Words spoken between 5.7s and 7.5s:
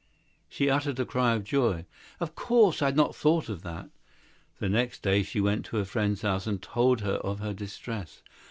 her friend and told her of